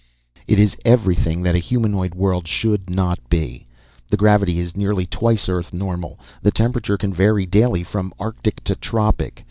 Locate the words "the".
4.09-4.17, 6.41-6.49